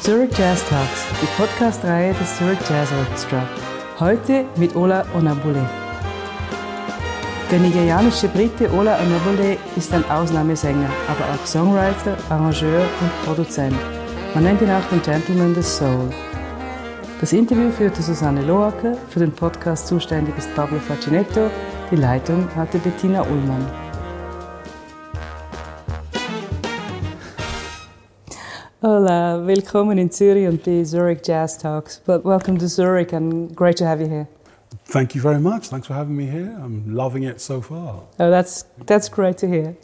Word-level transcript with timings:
Zurich 0.00 0.30
Jazz 0.38 0.64
Talks, 0.68 1.04
die 1.20 1.26
Podcast-Reihe 1.36 2.14
des 2.14 2.38
Zurich 2.38 2.58
Jazz 2.68 2.88
Orchestra. 2.92 3.46
Heute 3.98 4.44
mit 4.56 4.74
Ola 4.74 5.04
Onabule. 5.14 5.68
Der 7.50 7.58
nigerianische 7.58 8.28
Brite 8.28 8.72
Ola 8.72 8.96
Onabule 9.00 9.58
ist 9.76 9.92
ein 9.92 10.08
Ausnahmesänger, 10.08 10.88
aber 11.08 11.24
auch 11.34 11.46
Songwriter, 11.46 12.16
Arrangeur 12.30 12.82
und 13.00 13.24
Produzent. 13.24 13.76
Man 14.34 14.44
nennt 14.44 14.62
ihn 14.62 14.70
auch 14.70 14.88
den 14.90 15.02
Gentleman 15.02 15.52
des 15.52 15.76
Soul. 15.76 16.08
Das 17.20 17.32
Interview 17.32 17.70
führte 17.70 18.00
Susanne 18.00 18.42
Loacker, 18.42 18.96
für 19.10 19.18
den 19.18 19.32
Podcast 19.32 19.88
zuständig 19.88 20.38
ist 20.38 20.54
Pablo 20.54 20.78
Facinetto, 20.78 21.50
die 21.90 21.96
Leitung 21.96 22.48
hatte 22.54 22.78
Bettina 22.78 23.22
Ullmann. 23.22 23.87
Hola, 28.80 29.44
willkommen 29.44 29.98
in 29.98 30.08
Zurich 30.08 30.46
und 30.46 30.62
the 30.62 30.84
Zurich 30.84 31.26
Jazz 31.26 31.58
Talks. 31.58 32.00
But 32.06 32.24
welcome 32.24 32.56
to 32.60 32.68
Zurich 32.68 33.12
and 33.12 33.52
great 33.56 33.76
to 33.78 33.84
have 33.84 34.00
you 34.00 34.06
here. 34.06 34.28
Thank 34.84 35.16
you 35.16 35.20
very 35.20 35.40
much. 35.40 35.66
Thanks 35.66 35.88
for 35.88 35.94
having 35.94 36.16
me 36.16 36.26
here. 36.26 36.56
I'm 36.62 36.94
loving 36.94 37.24
it 37.24 37.40
so 37.40 37.60
far. 37.60 38.04
Oh, 38.20 38.30
that's 38.30 38.66
that's 38.86 39.08
great 39.08 39.36
to 39.38 39.48
hear. 39.48 39.76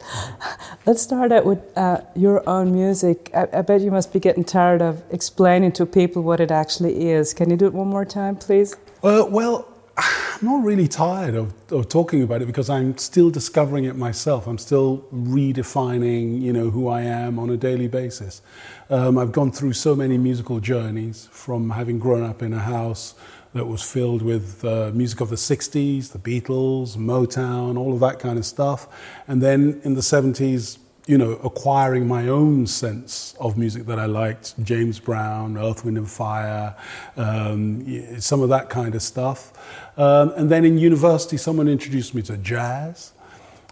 Let's 0.85 1.01
start 1.01 1.33
out 1.33 1.45
with 1.45 1.59
uh, 1.75 2.03
your 2.15 2.41
own 2.47 2.71
music. 2.71 3.31
I, 3.33 3.49
I, 3.51 3.63
bet 3.63 3.81
you 3.81 3.91
must 3.91 4.13
be 4.13 4.21
getting 4.21 4.45
tired 4.45 4.81
of 4.81 5.03
explaining 5.11 5.73
to 5.73 5.85
people 5.85 6.23
what 6.23 6.39
it 6.39 6.49
actually 6.49 7.09
is. 7.09 7.33
Can 7.33 7.49
you 7.49 7.57
do 7.57 7.65
it 7.65 7.73
one 7.73 7.87
more 7.87 8.05
time, 8.05 8.37
please? 8.37 8.77
Uh, 9.03 9.25
well, 9.27 9.67
I'm 9.97 10.47
not 10.47 10.63
really 10.63 10.87
tired 10.87 11.35
of, 11.35 11.53
of 11.71 11.87
talking 11.89 12.21
about 12.21 12.41
it 12.41 12.45
because 12.45 12.69
I'm 12.69 12.97
still 12.97 13.29
discovering 13.29 13.85
it 13.85 13.95
myself. 13.95 14.47
I'm 14.47 14.57
still 14.57 15.05
redefining, 15.13 16.41
you 16.41 16.51
know, 16.51 16.69
who 16.69 16.87
I 16.87 17.01
am 17.01 17.39
on 17.39 17.49
a 17.49 17.57
daily 17.57 17.87
basis. 17.87 18.41
Um, 18.89 19.17
I've 19.17 19.31
gone 19.31 19.51
through 19.51 19.73
so 19.73 19.95
many 19.95 20.17
musical 20.17 20.59
journeys 20.59 21.29
from 21.31 21.69
having 21.71 21.99
grown 21.99 22.23
up 22.23 22.41
in 22.41 22.53
a 22.53 22.59
house 22.59 23.15
that 23.53 23.65
was 23.65 23.81
filled 23.81 24.21
with 24.21 24.65
uh, 24.65 24.91
music 24.93 25.21
of 25.21 25.29
the 25.29 25.37
60s, 25.37 26.11
the 26.11 26.19
Beatles, 26.19 26.97
Motown, 26.97 27.77
all 27.77 27.93
of 27.93 28.01
that 28.01 28.19
kind 28.19 28.37
of 28.37 28.45
stuff. 28.45 28.87
And 29.29 29.41
then 29.41 29.79
in 29.85 29.93
the 29.93 30.01
70s, 30.01 30.77
you 31.07 31.17
know, 31.19 31.33
acquiring 31.43 32.07
my 32.07 32.27
own 32.27 32.65
sense 32.65 33.35
of 33.39 33.57
music 33.57 33.85
that 33.85 33.99
I 33.99 34.05
liked, 34.05 34.55
James 34.63 34.99
Brown, 34.99 35.55
Earth, 35.57 35.85
Wind 35.85 35.97
and 35.97 36.09
Fire, 36.09 36.75
um, 37.15 38.19
some 38.19 38.41
of 38.41 38.49
that 38.49 38.69
kind 38.69 38.95
of 38.95 39.03
stuff. 39.03 39.51
Um, 39.97 40.31
and 40.35 40.49
then 40.49 40.65
in 40.65 40.79
university, 40.79 41.37
someone 41.37 41.67
introduced 41.67 42.15
me 42.15 42.23
to 42.23 42.37
jazz. 42.37 43.13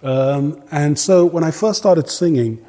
Um, 0.03 0.61
and 0.69 0.99
so 0.99 1.25
when 1.25 1.43
I 1.43 1.49
first 1.49 1.79
started 1.79 2.07
singing, 2.07 2.63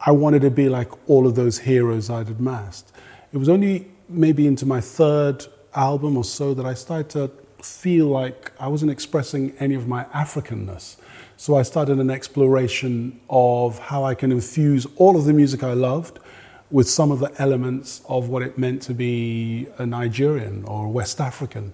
I 0.00 0.12
wanted 0.12 0.40
to 0.42 0.50
be 0.50 0.70
like 0.70 0.90
all 1.08 1.26
of 1.26 1.34
those 1.34 1.58
heroes 1.58 2.08
I'd 2.08 2.28
amassed. 2.30 2.90
It 3.32 3.36
was 3.36 3.50
only 3.50 3.90
maybe 4.08 4.46
into 4.46 4.64
my 4.64 4.80
third 4.80 5.44
album 5.74 6.16
or 6.16 6.24
so 6.24 6.54
that 6.54 6.64
I 6.64 6.72
started 6.72 7.10
to 7.10 7.30
feel 7.62 8.06
like 8.06 8.52
I 8.58 8.68
wasn't 8.68 8.90
expressing 8.90 9.54
any 9.58 9.74
of 9.74 9.86
my 9.86 10.04
Africanness. 10.04 10.96
So 11.40 11.56
I 11.56 11.62
started 11.62 11.98
an 11.98 12.10
exploration 12.10 13.18
of 13.30 13.78
how 13.78 14.04
I 14.04 14.14
can 14.14 14.30
infuse 14.30 14.86
all 14.96 15.16
of 15.16 15.24
the 15.24 15.32
music 15.32 15.62
I 15.62 15.72
loved 15.72 16.18
with 16.70 16.86
some 16.86 17.10
of 17.10 17.18
the 17.18 17.32
elements 17.38 18.02
of 18.10 18.28
what 18.28 18.42
it 18.42 18.58
meant 18.58 18.82
to 18.82 18.92
be 18.92 19.66
a 19.78 19.86
Nigerian 19.86 20.64
or 20.66 20.88
West 20.88 21.18
African. 21.18 21.72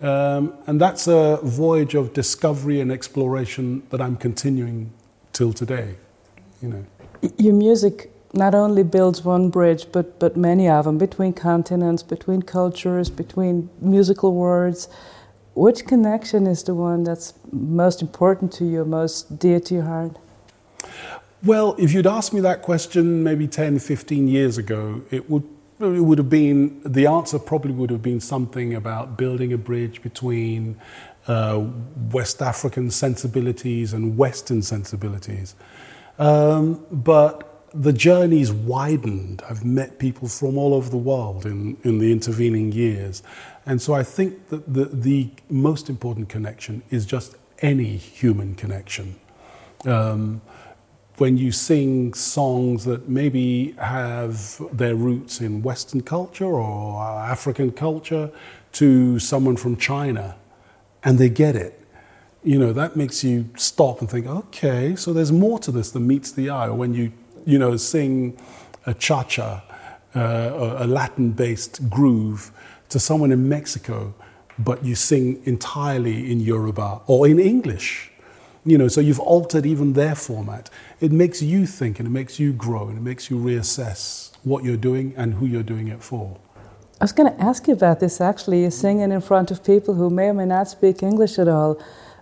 Um, 0.00 0.54
and 0.66 0.80
that's 0.80 1.06
a 1.06 1.38
voyage 1.44 1.94
of 1.94 2.12
discovery 2.12 2.80
and 2.80 2.90
exploration 2.90 3.84
that 3.90 4.00
I'm 4.00 4.16
continuing 4.16 4.90
till 5.32 5.52
today. 5.52 5.94
You 6.60 6.68
know. 6.70 6.86
Your 7.38 7.54
music 7.54 8.10
not 8.32 8.52
only 8.52 8.82
builds 8.82 9.22
one 9.22 9.48
bridge, 9.48 9.86
but, 9.92 10.18
but 10.18 10.36
many 10.36 10.68
of 10.68 10.86
them 10.86 10.98
between 10.98 11.34
continents, 11.34 12.02
between 12.02 12.42
cultures, 12.42 13.10
between 13.10 13.70
musical 13.80 14.34
words. 14.34 14.88
Which 15.54 15.86
connection 15.86 16.46
is 16.48 16.64
the 16.64 16.74
one 16.74 17.04
that's 17.04 17.34
most 17.52 18.02
important 18.02 18.52
to 18.54 18.64
you, 18.64 18.84
most 18.84 19.38
dear 19.38 19.60
to 19.60 19.74
your 19.74 19.84
heart? 19.84 20.16
Well, 21.44 21.76
if 21.78 21.92
you'd 21.92 22.06
asked 22.06 22.32
me 22.32 22.40
that 22.40 22.62
question 22.62 23.22
maybe 23.22 23.46
10, 23.46 23.78
15 23.78 24.26
years 24.26 24.58
ago, 24.58 25.02
it 25.10 25.30
would, 25.30 25.44
it 25.78 26.00
would 26.00 26.18
have 26.18 26.30
been, 26.30 26.80
the 26.84 27.06
answer 27.06 27.38
probably 27.38 27.72
would 27.72 27.90
have 27.90 28.02
been 28.02 28.20
something 28.20 28.74
about 28.74 29.16
building 29.16 29.52
a 29.52 29.58
bridge 29.58 30.02
between 30.02 30.76
uh, 31.28 31.64
West 32.10 32.42
African 32.42 32.90
sensibilities 32.90 33.92
and 33.92 34.16
Western 34.16 34.62
sensibilities. 34.62 35.54
Um, 36.18 36.84
but 36.90 37.54
the 37.74 37.92
journey's 37.92 38.52
widened. 38.52 39.42
I've 39.48 39.64
met 39.64 39.98
people 39.98 40.28
from 40.28 40.56
all 40.56 40.74
over 40.74 40.88
the 40.88 40.96
world 40.96 41.44
in, 41.44 41.76
in 41.82 41.98
the 41.98 42.12
intervening 42.12 42.72
years. 42.72 43.22
And 43.66 43.80
so 43.80 43.94
I 43.94 44.02
think 44.02 44.48
that 44.48 44.72
the, 44.72 44.84
the 44.84 45.30
most 45.48 45.88
important 45.88 46.28
connection 46.28 46.82
is 46.90 47.06
just 47.06 47.36
any 47.60 47.96
human 47.96 48.54
connection. 48.54 49.16
Um, 49.86 50.42
when 51.16 51.38
you 51.38 51.52
sing 51.52 52.12
songs 52.14 52.84
that 52.84 53.08
maybe 53.08 53.72
have 53.78 54.60
their 54.76 54.96
roots 54.96 55.40
in 55.40 55.62
Western 55.62 56.00
culture 56.00 56.44
or 56.44 57.00
African 57.02 57.70
culture 57.70 58.30
to 58.72 59.18
someone 59.18 59.56
from 59.56 59.76
China, 59.76 60.36
and 61.04 61.18
they 61.18 61.28
get 61.28 61.54
it, 61.54 61.80
you 62.42 62.58
know, 62.58 62.72
that 62.72 62.96
makes 62.96 63.22
you 63.22 63.48
stop 63.56 64.00
and 64.00 64.10
think, 64.10 64.26
okay, 64.26 64.96
so 64.96 65.12
there's 65.12 65.32
more 65.32 65.58
to 65.60 65.70
this 65.70 65.90
than 65.92 66.06
meets 66.06 66.32
the 66.32 66.50
eye. 66.50 66.66
Or 66.66 66.74
when 66.74 66.92
you 66.92 67.12
you 67.44 67.58
know, 67.58 67.76
sing 67.76 68.36
a 68.86 68.94
cha-cha, 68.94 69.62
uh, 70.14 70.76
a 70.78 70.86
Latin-based 70.86 71.90
groove 71.90 72.52
to 72.88 72.98
someone 72.98 73.32
in 73.32 73.48
Mexico, 73.48 74.14
but 74.58 74.84
you 74.84 74.94
sing 74.94 75.42
entirely 75.44 76.30
in 76.30 76.40
Yoruba 76.40 77.00
or 77.06 77.26
in 77.26 77.38
English. 77.38 78.10
You 78.64 78.78
know, 78.78 78.88
so 78.88 79.00
you've 79.00 79.20
altered 79.20 79.66
even 79.66 79.92
their 79.92 80.14
format. 80.14 80.70
It 81.00 81.12
makes 81.12 81.42
you 81.42 81.66
think 81.66 81.98
and 81.98 82.06
it 82.06 82.12
makes 82.12 82.38
you 82.38 82.52
grow 82.52 82.88
and 82.88 82.96
it 82.96 83.02
makes 83.02 83.28
you 83.30 83.36
reassess 83.36 84.32
what 84.42 84.64
you're 84.64 84.76
doing 84.76 85.12
and 85.16 85.34
who 85.34 85.46
you're 85.46 85.62
doing 85.62 85.88
it 85.88 86.02
for. 86.02 86.38
I 87.00 87.04
was 87.04 87.12
going 87.12 87.34
to 87.34 87.42
ask 87.42 87.66
you 87.66 87.74
about 87.74 88.00
this 88.00 88.20
actually. 88.20 88.70
Singing 88.70 89.12
in 89.12 89.20
front 89.20 89.50
of 89.50 89.64
people 89.64 89.94
who 89.94 90.08
may 90.08 90.28
or 90.28 90.34
may 90.34 90.46
not 90.46 90.68
speak 90.68 91.02
English 91.02 91.38
at 91.38 91.48
all. 91.48 91.78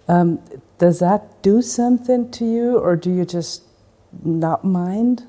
Um, 0.08 0.40
does 0.78 0.98
that 0.98 1.42
do 1.42 1.62
something 1.62 2.30
to 2.32 2.44
you, 2.44 2.76
or 2.78 2.96
do 2.96 3.08
you 3.10 3.24
just 3.24 3.62
not 4.24 4.64
mind? 4.64 5.24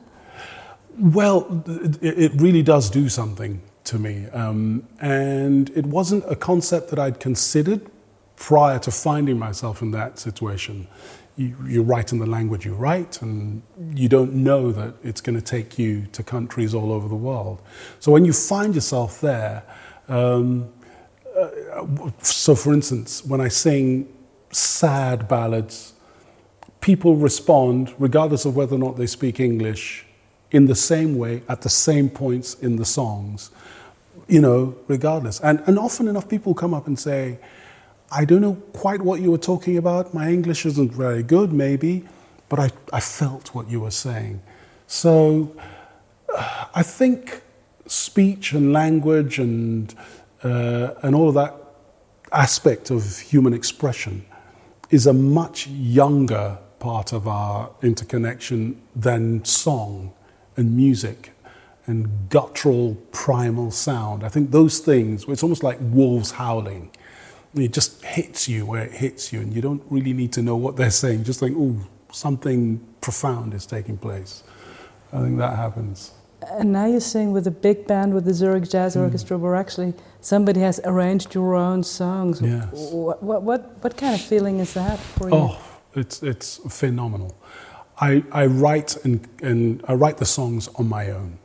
Well, 0.97 1.63
it 2.01 2.31
really 2.35 2.61
does 2.61 2.89
do 2.89 3.09
something 3.09 3.61
to 3.85 3.99
me. 3.99 4.27
Um, 4.29 4.87
and 5.01 5.69
it 5.71 5.85
wasn't 5.85 6.23
a 6.27 6.35
concept 6.35 6.89
that 6.89 6.99
I'd 6.99 7.19
considered 7.19 7.81
prior 8.35 8.79
to 8.79 8.91
finding 8.91 9.37
myself 9.37 9.81
in 9.81 9.91
that 9.91 10.19
situation. 10.19 10.87
You, 11.35 11.55
you 11.65 11.81
write 11.81 12.11
in 12.11 12.19
the 12.19 12.25
language 12.25 12.65
you 12.65 12.75
write, 12.75 13.21
and 13.21 13.63
you 13.95 14.07
don't 14.07 14.33
know 14.33 14.71
that 14.71 14.93
it's 15.03 15.19
going 15.19 15.35
to 15.35 15.41
take 15.41 15.79
you 15.79 16.05
to 16.11 16.21
countries 16.23 16.73
all 16.73 16.91
over 16.91 17.07
the 17.07 17.15
world. 17.15 17.61
So 17.99 18.11
when 18.11 18.23
you 18.23 18.33
find 18.33 18.75
yourself 18.75 19.19
there, 19.19 19.63
um, 20.07 20.69
uh, 21.35 22.11
so 22.21 22.53
for 22.53 22.73
instance, 22.73 23.25
when 23.25 23.41
I 23.41 23.47
sing 23.47 24.07
sad 24.51 25.27
ballads 25.27 25.93
people 26.83 27.15
respond, 27.15 27.95
regardless 27.97 28.43
of 28.43 28.57
whether 28.57 28.75
or 28.75 28.79
not 28.79 28.97
they 28.97 29.07
speak 29.07 29.39
English, 29.39 30.05
in 30.53 30.67
the 30.67 30.75
same 30.75 31.17
way 31.17 31.41
at 31.49 31.61
the 31.61 31.69
same 31.69 32.09
points 32.09 32.53
in 32.53 32.77
the 32.77 32.85
songs, 32.85 33.49
you 34.27 34.39
know, 34.39 34.75
regardless. 34.87 35.41
And, 35.41 35.61
and 35.65 35.77
often 35.77 36.07
enough, 36.07 36.29
people 36.29 36.53
come 36.53 36.73
up 36.73 36.87
and 36.87 36.97
say, 36.97 37.39
I 38.11 38.23
don't 38.23 38.41
know 38.41 38.53
quite 38.71 39.01
what 39.01 39.19
you 39.19 39.31
were 39.31 39.39
talking 39.39 39.77
about. 39.77 40.13
My 40.13 40.29
English 40.29 40.65
isn't 40.67 40.91
very 40.91 41.23
good, 41.23 41.51
maybe, 41.51 42.05
but 42.47 42.59
I, 42.59 42.69
I 42.93 42.99
felt 42.99 43.55
what 43.55 43.67
you 43.67 43.81
were 43.81 43.91
saying. 43.91 44.41
So 44.85 45.55
uh, 46.33 46.65
I 46.75 46.83
think 46.83 47.41
speech 47.87 48.53
and 48.53 48.71
language 48.71 49.39
and, 49.39 49.93
uh, 50.43 50.93
and 51.01 51.15
all 51.15 51.29
of 51.29 51.33
that 51.33 51.55
aspect 52.31 52.91
of 52.91 53.19
human 53.19 53.53
expression 53.53 54.25
is 54.91 55.07
a 55.07 55.13
much 55.13 55.65
younger 55.67 56.59
part 56.77 57.11
of 57.11 57.27
our 57.27 57.71
interconnection 57.81 58.79
than 58.95 59.43
song 59.45 60.13
and 60.57 60.75
music 60.75 61.31
and 61.85 62.29
guttural 62.29 62.95
primal 63.11 63.71
sound. 63.71 64.23
I 64.23 64.29
think 64.29 64.51
those 64.51 64.79
things, 64.79 65.25
it's 65.27 65.43
almost 65.43 65.63
like 65.63 65.77
wolves 65.81 66.31
howling. 66.31 66.91
It 67.55 67.73
just 67.73 68.03
hits 68.03 68.47
you 68.47 68.65
where 68.65 68.83
it 68.83 68.93
hits 68.93 69.31
you, 69.31 69.41
and 69.41 69.53
you 69.53 69.61
don't 69.61 69.83
really 69.89 70.13
need 70.13 70.33
to 70.33 70.41
know 70.41 70.55
what 70.55 70.75
they're 70.75 70.89
saying. 70.89 71.25
Just 71.25 71.39
think, 71.39 71.55
oh, 71.57 71.77
something 72.11 72.79
profound 73.01 73.53
is 73.53 73.65
taking 73.65 73.97
place. 73.97 74.43
I 75.11 75.21
think 75.21 75.37
that 75.37 75.55
happens. 75.55 76.13
And 76.51 76.71
now 76.71 76.87
you 76.87 76.99
sing 76.99 77.31
with 77.31 77.47
a 77.47 77.51
big 77.51 77.85
band 77.85 78.13
with 78.13 78.25
the 78.25 78.33
Zurich 78.33 78.69
Jazz 78.69 78.95
mm. 78.95 79.01
Orchestra, 79.01 79.37
where 79.37 79.55
actually 79.55 79.93
somebody 80.21 80.61
has 80.61 80.79
arranged 80.83 81.35
your 81.35 81.55
own 81.55 81.83
songs. 81.83 82.41
Yes. 82.41 82.69
What, 82.71 83.21
what, 83.21 83.43
what, 83.43 83.83
what 83.83 83.97
kind 83.97 84.15
of 84.15 84.21
feeling 84.21 84.59
is 84.59 84.73
that 84.73 84.99
for 84.99 85.29
you? 85.29 85.35
Oh, 85.35 85.61
it's, 85.95 86.23
it's 86.23 86.59
phenomenal. 86.69 87.37
I, 87.99 88.23
I, 88.31 88.45
write 88.47 88.97
and, 89.05 89.27
and 89.41 89.83
I 89.87 89.93
write 89.93 90.17
the 90.17 90.25
songs 90.25 90.67
on 90.75 90.89
my 90.89 91.11
own. 91.11 91.39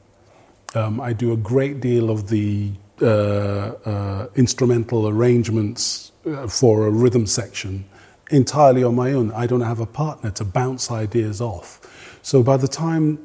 Um, 0.75 1.01
I 1.01 1.13
do 1.13 1.33
a 1.33 1.37
great 1.37 1.81
deal 1.81 2.11
of 2.11 2.29
the 2.29 2.73
uh, 3.01 3.07
uh, 3.07 4.27
instrumental 4.35 5.09
arrangements 5.09 6.13
uh, 6.27 6.47
for 6.47 6.87
a 6.87 6.91
rhythm 6.91 7.27
section 7.27 7.85
entirely 8.31 8.83
on 8.85 8.95
my 8.95 9.13
own. 9.13 9.31
I 9.33 9.47
don't 9.47 9.63
have 9.63 9.81
a 9.81 9.87
partner 9.87 10.31
to 10.33 10.45
bounce 10.45 10.91
ideas 10.91 11.41
off. 11.41 11.81
So 12.23 12.43
by 12.43 12.57
the 12.57 12.69
time 12.69 13.19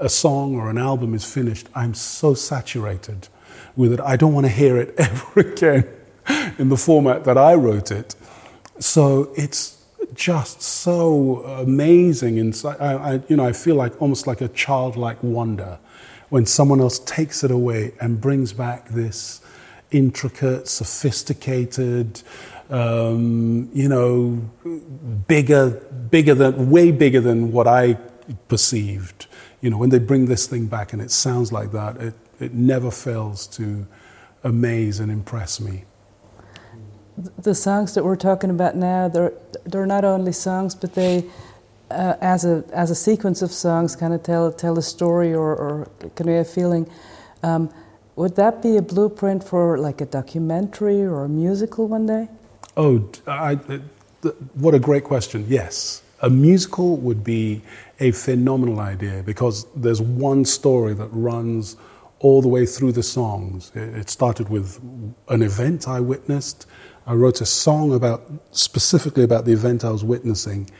a 0.00 0.08
song 0.08 0.56
or 0.56 0.68
an 0.68 0.78
album 0.78 1.14
is 1.14 1.24
finished, 1.24 1.68
I'm 1.74 1.94
so 1.94 2.34
saturated 2.34 3.28
with 3.76 3.92
it. 3.92 4.00
I 4.00 4.16
don't 4.16 4.34
want 4.34 4.46
to 4.46 4.52
hear 4.52 4.76
it 4.76 4.94
ever 4.98 5.40
again 5.40 5.88
in 6.58 6.68
the 6.68 6.76
format 6.76 7.24
that 7.24 7.38
I 7.38 7.54
wrote 7.54 7.90
it. 7.90 8.14
So 8.78 9.32
it's 9.36 9.79
just 10.14 10.62
so 10.62 11.42
amazing. 11.44 12.38
And 12.38 12.62
I, 12.64 12.70
I, 12.70 13.22
you 13.28 13.36
know, 13.36 13.44
I 13.44 13.52
feel 13.52 13.76
like 13.76 14.00
almost 14.00 14.26
like 14.26 14.40
a 14.40 14.48
childlike 14.48 15.22
wonder 15.22 15.78
when 16.28 16.46
someone 16.46 16.80
else 16.80 16.98
takes 17.00 17.42
it 17.44 17.50
away 17.50 17.92
and 18.00 18.20
brings 18.20 18.52
back 18.52 18.88
this 18.88 19.40
intricate, 19.90 20.68
sophisticated, 20.68 22.22
um, 22.70 23.68
you 23.74 23.88
know, 23.88 24.50
bigger, 25.26 25.70
bigger 26.10 26.34
than, 26.34 26.70
way 26.70 26.92
bigger 26.92 27.20
than 27.20 27.50
what 27.52 27.66
I 27.66 27.94
perceived. 28.48 29.26
You 29.60 29.70
know, 29.70 29.78
when 29.78 29.90
they 29.90 29.98
bring 29.98 30.26
this 30.26 30.46
thing 30.46 30.66
back 30.66 30.92
and 30.92 31.02
it 31.02 31.10
sounds 31.10 31.52
like 31.52 31.72
that, 31.72 31.96
it, 31.96 32.14
it 32.38 32.54
never 32.54 32.90
fails 32.90 33.46
to 33.48 33.86
amaze 34.44 35.00
and 35.00 35.10
impress 35.10 35.60
me. 35.60 35.84
The 37.38 37.54
songs 37.54 37.94
that 37.94 38.04
we're 38.04 38.16
talking 38.16 38.50
about 38.50 38.76
now, 38.76 39.08
they're, 39.08 39.32
they're 39.64 39.86
not 39.86 40.04
only 40.04 40.32
songs, 40.32 40.74
but 40.74 40.94
they, 40.94 41.24
uh, 41.90 42.14
as, 42.20 42.44
a, 42.44 42.64
as 42.72 42.90
a 42.90 42.94
sequence 42.94 43.42
of 43.42 43.52
songs, 43.52 43.96
kind 43.96 44.14
of 44.14 44.22
tell, 44.22 44.52
tell 44.52 44.78
a 44.78 44.82
story 44.82 45.34
or, 45.34 45.54
or 45.54 45.88
convey 46.14 46.38
a 46.38 46.44
feeling. 46.44 46.90
Um, 47.42 47.72
would 48.16 48.36
that 48.36 48.62
be 48.62 48.76
a 48.76 48.82
blueprint 48.82 49.44
for 49.44 49.78
like 49.78 50.00
a 50.00 50.06
documentary 50.06 51.02
or 51.02 51.24
a 51.24 51.28
musical 51.28 51.88
one 51.88 52.06
day? 52.06 52.28
Oh, 52.76 53.08
I, 53.26 53.54
what 54.54 54.74
a 54.74 54.78
great 54.78 55.04
question. 55.04 55.44
Yes. 55.48 56.02
A 56.22 56.28
musical 56.28 56.96
would 56.98 57.24
be 57.24 57.62
a 57.98 58.10
phenomenal 58.10 58.80
idea 58.80 59.22
because 59.22 59.66
there's 59.74 60.02
one 60.02 60.44
story 60.44 60.92
that 60.94 61.08
runs 61.12 61.76
all 62.18 62.42
the 62.42 62.48
way 62.48 62.66
through 62.66 62.92
the 62.92 63.02
songs. 63.02 63.72
It 63.74 64.10
started 64.10 64.50
with 64.50 64.78
an 65.28 65.42
event 65.42 65.88
I 65.88 66.00
witnessed. 66.00 66.66
I 67.10 67.14
wrote 67.14 67.40
a 67.40 67.46
song 67.46 67.92
about 67.92 68.22
specifically 68.52 69.24
about 69.24 69.44
the 69.44 69.52
event 69.52 69.84
I 69.84 69.90
was 69.90 70.04
witnessing, 70.04 70.70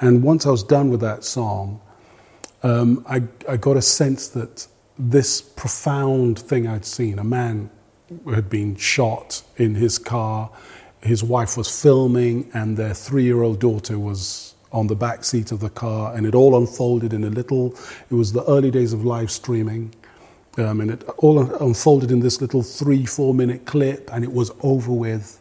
and 0.00 0.22
once 0.22 0.46
I 0.46 0.50
was 0.50 0.62
done 0.62 0.90
with 0.90 1.00
that 1.00 1.24
song, 1.24 1.80
um, 2.62 3.04
I, 3.08 3.22
I 3.48 3.56
got 3.56 3.76
a 3.76 3.82
sense 3.82 4.28
that 4.28 4.66
this 4.98 5.40
profound 5.40 6.38
thing 6.38 6.66
I'd 6.66 6.84
seen, 6.84 7.18
a 7.18 7.24
man 7.24 7.70
had 8.34 8.50
been 8.50 8.76
shot 8.76 9.42
in 9.56 9.74
his 9.76 9.98
car 9.98 10.50
his 11.02 11.22
wife 11.22 11.56
was 11.56 11.68
filming, 11.82 12.50
and 12.54 12.76
their 12.76 12.94
three 12.94 13.24
year 13.24 13.42
old 13.42 13.60
daughter 13.60 13.98
was 13.98 14.54
on 14.72 14.88
the 14.88 14.96
back 14.96 15.24
seat 15.24 15.52
of 15.52 15.60
the 15.60 15.70
car, 15.70 16.14
and 16.14 16.26
it 16.26 16.34
all 16.34 16.56
unfolded 16.56 17.12
in 17.12 17.24
a 17.24 17.30
little. 17.30 17.74
It 18.10 18.14
was 18.14 18.32
the 18.32 18.44
early 18.44 18.70
days 18.70 18.92
of 18.92 19.04
live 19.04 19.30
streaming, 19.30 19.94
um, 20.58 20.80
and 20.80 20.90
it 20.90 21.04
all 21.18 21.38
unfolded 21.38 22.10
in 22.10 22.20
this 22.20 22.40
little 22.40 22.62
three, 22.62 23.06
four 23.06 23.32
minute 23.32 23.64
clip, 23.64 24.10
and 24.12 24.24
it 24.24 24.32
was 24.32 24.50
over 24.62 24.92
with. 24.92 25.40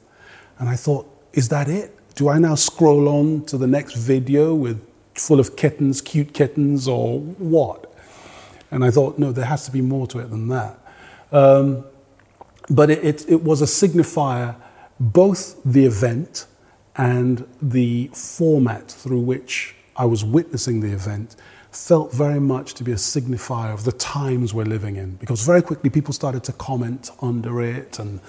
And 0.59 0.69
I 0.69 0.75
thought, 0.75 1.07
is 1.33 1.49
that 1.49 1.67
it? 1.69 1.93
Do 2.15 2.29
I 2.29 2.39
now 2.39 2.55
scroll 2.55 3.07
on 3.07 3.45
to 3.45 3.57
the 3.57 3.67
next 3.67 3.95
video 3.95 4.55
with 4.55 4.85
full 5.13 5.39
of 5.39 5.55
kittens, 5.55 6.01
cute 6.01 6.33
kittens, 6.33 6.87
or 6.87 7.19
what? 7.19 7.93
And 8.71 8.83
I 8.83 8.91
thought, 8.91 9.17
no, 9.17 9.31
there 9.31 9.45
has 9.45 9.65
to 9.65 9.71
be 9.71 9.81
more 9.81 10.07
to 10.07 10.19
it 10.19 10.29
than 10.29 10.47
that. 10.49 10.79
Um, 11.31 11.85
but 12.69 12.89
it, 12.89 13.03
it, 13.03 13.29
it 13.29 13.43
was 13.43 13.61
a 13.61 13.65
signifier 13.65 14.55
both 14.99 15.61
the 15.63 15.85
event 15.85 16.47
and 16.95 17.47
the 17.61 18.09
format 18.13 18.89
through 18.91 19.19
which 19.19 19.75
I 19.95 20.05
was 20.05 20.23
witnessing 20.25 20.81
the 20.81 20.91
event 20.91 21.35
felt 21.71 22.11
very 22.11 22.39
much 22.39 22.73
to 22.75 22.83
be 22.83 22.91
a 22.91 22.95
signifier 22.95 23.73
of 23.73 23.83
the 23.83 23.91
times 23.91 24.53
we're 24.53 24.65
living 24.65 24.95
in 24.95 25.11
because 25.17 25.45
very 25.45 25.61
quickly 25.61 25.89
people 25.89 26.13
started 26.13 26.43
to 26.45 26.53
comment 26.53 27.11
under 27.21 27.61
it 27.61 27.99
and 27.99 28.19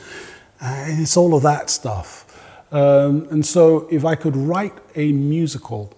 uh, 0.61 0.85
it's 0.89 1.17
all 1.17 1.35
of 1.35 1.43
that 1.43 1.71
stuff. 1.71 2.25
Um, 2.71 3.27
and 3.31 3.45
so 3.45 3.89
if 3.91 4.05
I 4.05 4.15
could 4.15 4.37
write 4.37 4.75
a 4.95 5.13
musical 5.13 5.95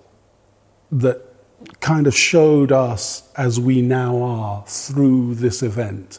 that 0.93 1.23
kind 1.81 2.07
of 2.07 2.15
showed 2.15 2.73
us 2.73 3.31
as 3.37 3.59
we 3.59 3.83
now 3.83 4.23
are 4.23 4.65
through 4.67 5.35
this 5.37 5.63
event, 5.63 6.19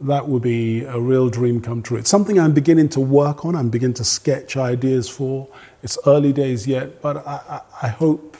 that 0.00 0.28
would 0.28 0.42
be 0.42 0.84
a 0.84 0.98
real 0.98 1.28
dream 1.28 1.60
come 1.60 1.82
true. 1.82 1.96
It's 1.96 2.10
something 2.10 2.38
I'm 2.38 2.52
beginning 2.52 2.88
to 2.90 3.00
work 3.00 3.44
on, 3.44 3.54
I'm 3.54 3.70
beginning 3.70 3.94
to 3.94 4.04
sketch 4.04 4.56
ideas 4.56 5.08
for. 5.08 5.48
It's 5.82 5.98
early 6.06 6.32
days 6.32 6.66
yet, 6.66 7.00
but 7.00 7.26
I, 7.26 7.40
I, 7.48 7.60
I 7.86 7.88
hope 7.88 8.36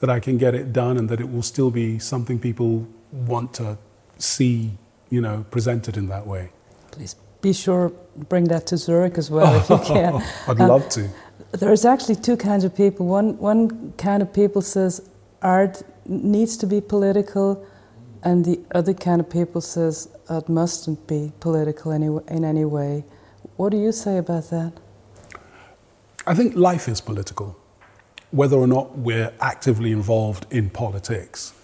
that 0.00 0.08
I 0.08 0.20
can 0.20 0.38
get 0.38 0.54
it 0.54 0.72
done 0.72 0.96
and 0.96 1.08
that 1.08 1.20
it 1.20 1.30
will 1.30 1.42
still 1.42 1.70
be 1.70 1.98
something 1.98 2.38
people 2.38 2.86
want 3.12 3.52
to 3.54 3.78
see, 4.18 4.78
you 5.10 5.20
know, 5.20 5.44
presented 5.50 5.96
in 5.96 6.08
that 6.08 6.26
way. 6.26 6.50
Please 6.90 7.16
be 7.40 7.52
sure 7.52 7.92
bring 8.28 8.44
that 8.44 8.66
to 8.68 8.76
Zurich 8.76 9.18
as 9.18 9.30
well 9.30 9.54
if 9.54 9.68
you 9.70 9.78
can. 9.94 10.22
I'd 10.46 10.60
um, 10.60 10.68
love 10.68 10.88
to. 10.90 11.08
There's 11.52 11.84
actually 11.84 12.16
two 12.16 12.36
kinds 12.36 12.64
of 12.64 12.74
people. 12.74 13.06
One 13.06 13.38
one 13.38 13.92
kind 13.92 14.22
of 14.22 14.32
people 14.32 14.62
says 14.62 15.08
art 15.42 15.82
needs 16.06 16.56
to 16.58 16.66
be 16.66 16.80
political 16.80 17.66
and 18.22 18.44
the 18.44 18.60
other 18.74 18.94
kind 18.94 19.20
of 19.20 19.30
people 19.30 19.60
says 19.60 20.08
art 20.28 20.48
mustn't 20.48 21.06
be 21.06 21.32
political 21.40 21.92
any, 21.92 22.06
in 22.28 22.44
any 22.44 22.64
way. 22.64 23.04
What 23.56 23.70
do 23.70 23.78
you 23.78 23.92
say 23.92 24.18
about 24.18 24.50
that? 24.50 24.72
I 26.26 26.34
think 26.34 26.54
life 26.54 26.88
is 26.88 27.00
political, 27.00 27.56
whether 28.30 28.56
or 28.56 28.66
not 28.66 28.98
we're 28.98 29.32
actively 29.40 29.92
involved 29.92 30.46
in 30.50 30.70
politics. 30.70 31.54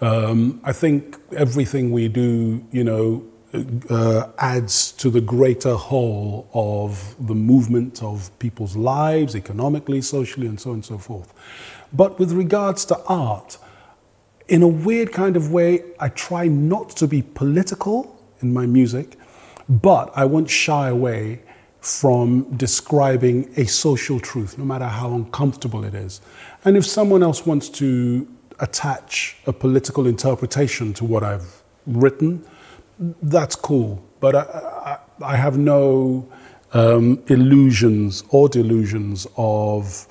Um, 0.00 0.60
I 0.64 0.72
think 0.72 1.16
everything 1.36 1.90
we 1.90 2.08
do, 2.08 2.64
you 2.70 2.84
know, 2.84 3.24
uh, 3.52 4.28
adds 4.38 4.92
to 4.92 5.10
the 5.10 5.20
greater 5.20 5.74
whole 5.74 6.48
of 6.54 7.16
the 7.26 7.34
movement 7.34 8.02
of 8.02 8.30
people's 8.38 8.76
lives, 8.76 9.34
economically, 9.34 10.00
socially, 10.00 10.46
and 10.46 10.60
so 10.60 10.70
on 10.70 10.74
and 10.74 10.84
so 10.84 10.98
forth. 10.98 11.32
But 11.92 12.18
with 12.18 12.32
regards 12.32 12.84
to 12.86 12.98
art, 13.06 13.58
in 14.48 14.62
a 14.62 14.68
weird 14.68 15.12
kind 15.12 15.36
of 15.36 15.52
way, 15.52 15.82
I 15.98 16.08
try 16.08 16.48
not 16.48 16.90
to 16.90 17.06
be 17.06 17.22
political 17.22 18.16
in 18.40 18.52
my 18.52 18.66
music, 18.66 19.16
but 19.68 20.10
I 20.14 20.24
won't 20.24 20.50
shy 20.50 20.88
away 20.88 21.42
from 21.80 22.56
describing 22.56 23.50
a 23.56 23.66
social 23.66 24.20
truth, 24.20 24.58
no 24.58 24.64
matter 24.64 24.86
how 24.86 25.14
uncomfortable 25.14 25.84
it 25.84 25.94
is. 25.94 26.20
And 26.64 26.76
if 26.76 26.84
someone 26.84 27.22
else 27.22 27.46
wants 27.46 27.68
to 27.70 28.28
attach 28.58 29.38
a 29.46 29.52
political 29.52 30.06
interpretation 30.06 30.92
to 30.94 31.04
what 31.04 31.22
I've 31.22 31.62
written, 31.86 32.44
that's 33.00 33.56
cool. 33.56 34.02
But 34.20 34.36
I, 34.36 34.98
I, 35.20 35.32
I 35.32 35.36
have 35.36 35.58
no 35.58 36.28
um, 36.72 37.22
illusions 37.28 38.22
or 38.28 38.48
delusions 38.48 39.26
of 39.36 40.06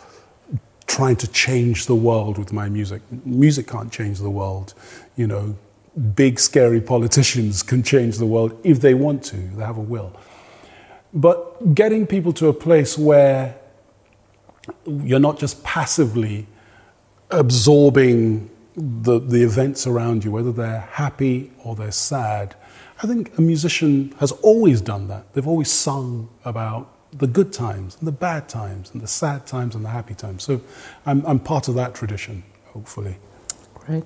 trying 0.87 1.15
to 1.15 1.27
change 1.27 1.85
the 1.85 1.95
world 1.95 2.37
with 2.37 2.51
my 2.51 2.67
music. 2.67 3.01
Music 3.25 3.67
can't 3.67 3.91
change 3.91 4.19
the 4.19 4.29
world. 4.29 4.73
You 5.15 5.27
know, 5.27 5.55
big, 6.15 6.39
scary 6.39 6.81
politicians 6.81 7.63
can 7.69 7.83
change 7.83 8.17
the 8.17 8.25
world 8.25 8.59
if 8.63 8.81
they 8.81 8.93
want 8.93 9.23
to, 9.25 9.37
they 9.37 9.63
have 9.63 9.77
a 9.77 9.81
will. 9.81 10.15
But 11.13 11.73
getting 11.73 12.05
people 12.05 12.33
to 12.33 12.47
a 12.47 12.53
place 12.53 12.97
where 12.97 13.55
you're 14.85 15.19
not 15.19 15.39
just 15.39 15.63
passively 15.63 16.47
absorbing 17.31 18.49
the, 18.75 19.19
the 19.19 19.43
events 19.43 19.85
around 19.87 20.23
you, 20.23 20.31
whether 20.31 20.51
they're 20.51 20.87
happy 20.91 21.51
or 21.63 21.75
they're 21.75 21.91
sad. 21.91 22.55
I 23.01 23.07
think 23.07 23.37
a 23.37 23.41
musician 23.41 24.13
has 24.19 24.31
always 24.31 24.81
done 24.81 25.07
that. 25.07 25.33
They've 25.33 25.47
always 25.47 25.71
sung 25.71 26.29
about 26.43 26.93
the 27.11 27.27
good 27.27 27.53
times 27.53 27.97
and 27.99 28.07
the 28.07 28.11
bad 28.11 28.49
times 28.49 28.91
and 28.91 29.01
the 29.01 29.07
sad 29.07 29.47
times 29.47 29.73
and 29.73 29.83
the 29.83 29.89
happy 29.89 30.13
times. 30.13 30.43
So 30.43 30.61
I'm, 31.05 31.25
I'm 31.25 31.39
part 31.39 31.67
of 31.67 31.75
that 31.75 31.95
tradition, 31.95 32.43
hopefully. 32.67 33.15
Great. 33.73 34.03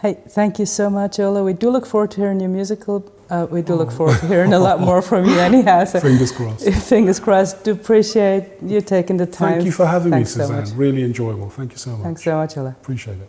Hey, 0.00 0.18
thank 0.28 0.58
you 0.58 0.64
so 0.64 0.88
much, 0.88 1.18
Ola. 1.18 1.42
We 1.42 1.52
do 1.52 1.68
look 1.68 1.86
forward 1.86 2.12
to 2.12 2.20
hearing 2.20 2.40
your 2.40 2.48
musical. 2.48 3.12
Uh, 3.28 3.46
we 3.50 3.60
do 3.60 3.74
oh. 3.74 3.76
look 3.76 3.90
forward 3.90 4.18
to 4.20 4.26
hearing 4.28 4.52
a 4.52 4.58
lot 4.58 4.80
more 4.80 5.02
from 5.02 5.26
you 5.26 5.38
anyhow. 5.38 5.84
So 5.84 6.00
fingers 6.10 6.32
crossed. 6.32 6.68
Fingers 6.88 7.20
crossed. 7.20 7.64
Do 7.64 7.72
appreciate 7.72 8.48
you 8.62 8.80
taking 8.80 9.16
the 9.16 9.26
time. 9.26 9.54
Thank 9.54 9.66
you 9.66 9.72
for 9.72 9.86
having 9.86 10.12
Thanks 10.12 10.36
me, 10.36 10.42
Suzanne. 10.42 10.66
So 10.66 10.74
really 10.76 11.02
enjoyable. 11.02 11.50
Thank 11.50 11.72
you 11.72 11.78
so 11.78 11.90
much. 11.90 12.04
Thanks 12.04 12.22
so 12.22 12.36
much, 12.36 12.56
Ola. 12.56 12.70
Appreciate 12.70 13.18
it. 13.18 13.28